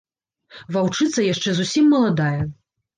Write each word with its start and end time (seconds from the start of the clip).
Ваўчыца 0.79 1.27
яшчэ 1.33 1.49
зусім 1.61 1.85
маладая. 1.97 2.37